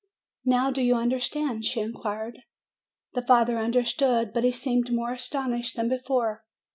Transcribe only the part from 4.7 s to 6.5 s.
more as tonished than before.